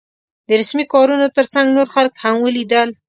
[0.47, 2.89] د رسمي کارونو تر څنګ نور خلک هم ولیدل.